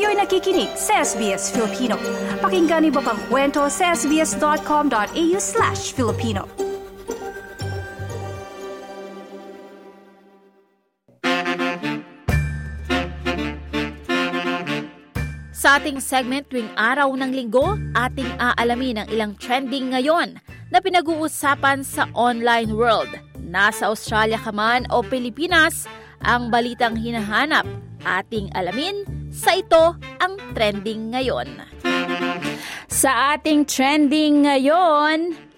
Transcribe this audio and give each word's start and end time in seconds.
Kayo'y 0.00 0.16
nakikinig 0.16 0.72
sa 0.80 1.04
SBS 1.04 1.52
Filipino. 1.52 2.00
Pakinggan 2.40 2.88
niyo 2.88 3.04
pa 3.04 3.12
ang 3.12 3.20
kwento 3.28 3.68
sa 3.68 3.92
sbs.com.au 3.92 5.36
slash 5.36 5.92
Filipino. 5.92 6.48
Sa 15.52 15.76
ating 15.76 16.00
segment 16.00 16.48
tuwing 16.48 16.72
araw 16.80 17.12
ng 17.12 17.36
linggo, 17.36 17.76
ating 17.92 18.32
aalamin 18.40 19.04
ang 19.04 19.08
ilang 19.12 19.36
trending 19.36 19.92
ngayon 19.92 20.40
na 20.72 20.80
pinag-uusapan 20.80 21.84
sa 21.84 22.08
online 22.16 22.72
world. 22.72 23.12
Nasa 23.36 23.92
Australia 23.92 24.40
ka 24.40 24.48
man 24.48 24.88
o 24.88 25.04
Pilipinas, 25.04 25.84
ang 26.24 26.48
balitang 26.48 26.96
hinahanap 26.96 27.68
ating 28.08 28.48
alamin 28.56 29.19
sa 29.30 29.56
ito 29.56 29.96
ang 30.20 30.34
trending 30.52 31.14
ngayon. 31.14 31.48
Sa 32.90 33.38
ating 33.38 33.64
trending 33.64 34.44
ngayon, 34.44 35.50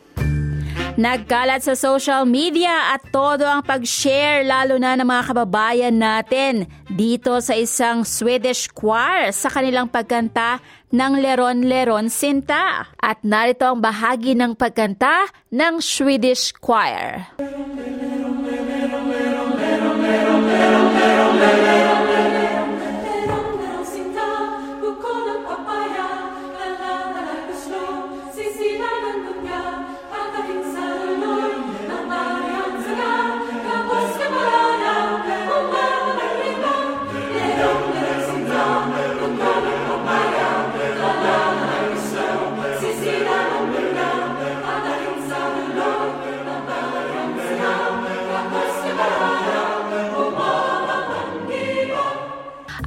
Nagkalat 0.92 1.64
sa 1.64 1.72
social 1.72 2.28
media 2.28 2.92
at 2.92 3.00
todo 3.08 3.48
ang 3.48 3.64
pag-share 3.64 4.44
lalo 4.44 4.76
na 4.76 4.92
ng 4.92 5.08
mga 5.08 5.32
kababayan 5.32 5.96
natin 5.96 6.68
dito 6.92 7.40
sa 7.40 7.56
isang 7.56 8.04
Swedish 8.04 8.68
choir 8.68 9.32
sa 9.32 9.48
kanilang 9.48 9.88
pagkanta 9.88 10.60
ng 10.92 11.12
Leron 11.16 11.64
Leron 11.64 12.12
Sinta. 12.12 12.92
At 13.00 13.24
narito 13.24 13.64
ang 13.64 13.80
bahagi 13.80 14.36
ng 14.36 14.52
pagkanta 14.52 15.32
ng 15.48 15.80
Swedish 15.80 16.52
choir. 16.60 17.24
Leron, 17.40 17.91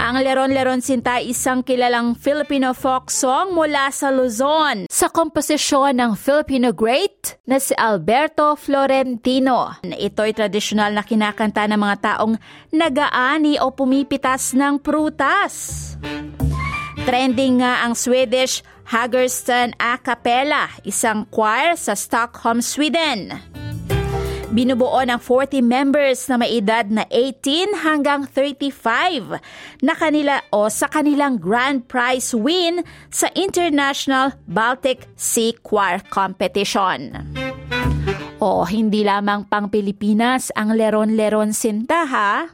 Ang 0.05 0.21
Leron-Leron 0.21 0.85
Sinta 0.85 1.17
isang 1.17 1.65
kilalang 1.65 2.13
Filipino 2.13 2.77
folk 2.77 3.09
song 3.09 3.57
mula 3.57 3.89
sa 3.89 4.13
Luzon 4.13 4.85
sa 4.85 5.09
komposisyon 5.09 5.97
ng 5.97 6.13
Filipino 6.13 6.69
great 6.69 7.41
na 7.49 7.57
si 7.57 7.73
Alberto 7.73 8.53
Florentino. 8.53 9.73
Ito 9.81 10.29
ay 10.29 10.37
tradisyonal 10.37 10.93
na 10.93 11.01
kinakanta 11.01 11.65
ng 11.65 11.81
mga 11.81 11.97
taong 12.05 12.37
nagaani 12.69 13.57
o 13.57 13.73
pumipitas 13.73 14.53
ng 14.53 14.77
prutas. 14.77 15.97
Trending 17.09 17.65
nga 17.65 17.81
ang 17.81 17.97
Swedish 17.97 18.61
Hagerston 18.85 19.73
a 19.81 19.97
cappella, 19.97 20.69
isang 20.85 21.25
choir 21.33 21.73
sa 21.73 21.97
Stockholm, 21.97 22.61
Sweden. 22.61 23.33
Binubuo 24.55 25.03
ng 25.03 25.19
40 25.19 25.59
members 25.59 26.31
na 26.31 26.39
may 26.39 26.63
edad 26.63 26.87
na 26.87 27.03
18 27.11 27.75
hanggang 27.83 28.23
35 28.23 29.35
na 29.83 29.91
kanila 29.99 30.39
o 30.47 30.71
sa 30.71 30.87
kanilang 30.87 31.35
grand 31.35 31.83
prize 31.91 32.31
win 32.31 32.79
sa 33.11 33.27
International 33.35 34.31
Baltic 34.47 35.11
Sea 35.19 35.51
Choir 35.59 35.99
Competition. 36.07 37.19
O 38.39 38.63
hindi 38.63 39.03
lamang 39.03 39.43
pang 39.51 39.67
Pilipinas 39.67 40.55
ang 40.55 40.71
leron-leron 40.71 41.51
sinta 41.51 42.07
ha? 42.07 42.47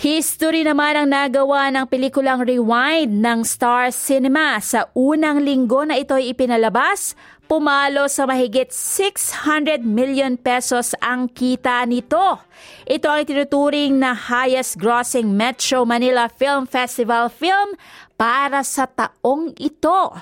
History 0.00 0.64
naman 0.64 0.96
ang 0.96 1.12
nagawa 1.12 1.68
ng 1.68 1.84
pelikulang 1.84 2.40
Rewind 2.40 3.20
ng 3.20 3.44
Star 3.44 3.92
Cinema 3.92 4.56
sa 4.56 4.88
unang 4.96 5.44
linggo 5.44 5.84
na 5.84 6.00
ito 6.00 6.16
ay 6.16 6.32
ipinalabas 6.32 7.12
Pumalo 7.44 8.08
sa 8.08 8.24
mahigit 8.24 8.72
600 8.72 9.84
million 9.84 10.40
pesos 10.40 10.96
ang 11.04 11.28
kita 11.28 11.84
nito. 11.84 12.40
Ito 12.88 13.12
ang 13.12 13.28
tinuturing 13.28 14.00
na 14.00 14.16
highest 14.16 14.80
grossing 14.80 15.36
Metro 15.36 15.84
Manila 15.84 16.32
Film 16.32 16.64
Festival 16.64 17.28
film 17.28 17.76
para 18.16 18.64
sa 18.64 18.88
taong 18.88 19.52
ito. 19.60 20.16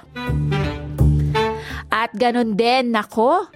At 1.93 2.11
ganun 2.19 2.59
din, 2.59 2.97
nako, 2.97 3.47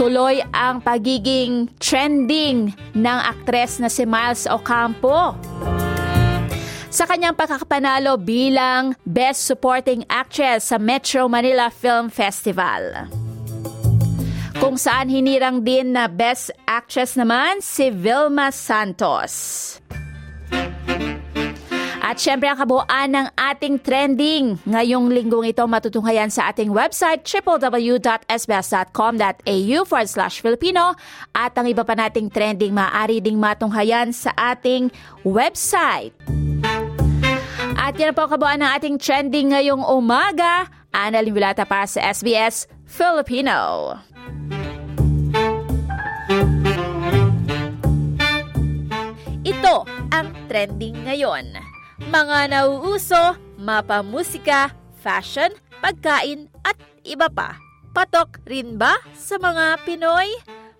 tuloy 0.00 0.40
ang 0.56 0.80
pagiging 0.80 1.68
trending 1.76 2.72
ng 2.96 3.18
aktres 3.20 3.76
na 3.84 3.92
si 3.92 4.08
Miles 4.08 4.48
Ocampo 4.48 5.36
sa 6.88 7.04
kanyang 7.04 7.36
pagkakapanalo 7.36 8.16
bilang 8.16 8.96
Best 9.04 9.44
Supporting 9.44 10.08
Actress 10.08 10.72
sa 10.72 10.80
Metro 10.80 11.28
Manila 11.28 11.68
Film 11.68 12.08
Festival. 12.08 13.12
Kung 14.56 14.80
saan 14.80 15.12
hinirang 15.12 15.68
din 15.68 15.92
na 15.92 16.08
Best 16.08 16.48
Actress 16.64 17.20
naman 17.20 17.60
si 17.60 17.92
Vilma 17.92 18.48
Santos. 18.56 19.76
At 22.10 22.18
syempre 22.18 22.50
ang 22.50 22.58
kabuuan 22.58 23.14
ng 23.14 23.30
ating 23.38 23.86
trending 23.86 24.58
ngayong 24.66 25.14
linggong 25.14 25.46
ito 25.46 25.62
matutunghayan 25.62 26.26
sa 26.26 26.50
ating 26.50 26.74
website 26.74 27.22
www.sbs.com.au 27.22 29.78
forward 29.86 30.10
slash 30.10 30.42
Filipino 30.42 30.98
at 31.30 31.54
ang 31.54 31.70
iba 31.70 31.86
pa 31.86 31.94
nating 31.94 32.34
trending 32.34 32.74
maaari 32.74 33.22
ding 33.22 33.38
matunghayan 33.38 34.10
sa 34.10 34.34
ating 34.34 34.90
website. 35.22 36.10
At 37.78 37.94
yan 37.94 38.10
po 38.10 38.26
kabuuan 38.26 38.58
ng 38.58 38.70
ating 38.74 38.98
trending 38.98 39.54
ngayong 39.54 39.86
umaga. 39.86 40.66
Ana 40.90 41.22
Limbulata 41.22 41.62
para 41.62 41.86
sa 41.86 42.10
SBS 42.10 42.66
Filipino. 42.90 43.94
Ito 49.46 49.86
ang 50.10 50.26
trending 50.50 51.06
ngayon. 51.06 51.69
Mga 52.08 52.56
nauuso, 52.56 53.36
mapamusika, 53.60 54.72
fashion, 55.04 55.52
pagkain 55.84 56.48
at 56.64 56.80
iba 57.04 57.28
pa. 57.28 57.60
Patok 57.92 58.40
rin 58.48 58.80
ba 58.80 58.96
sa 59.12 59.36
mga 59.36 59.84
Pinoy? 59.84 60.30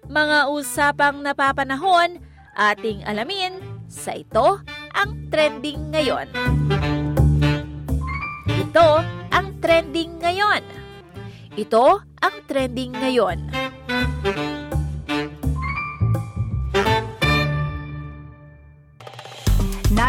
Mga 0.09 0.49
usapang 0.49 1.21
napapanahon, 1.21 2.23
ating 2.57 3.05
alamin 3.05 3.61
sa 3.91 4.17
ito 4.17 4.63
ang 4.97 5.29
trending 5.29 5.93
ngayon. 5.93 6.31
Ito 8.49 8.89
ang 9.35 9.61
trending 9.61 10.23
ngayon. 10.23 10.63
Ito 11.59 12.01
ang 12.23 12.37
trending 12.49 12.97
ngayon. 12.97 13.39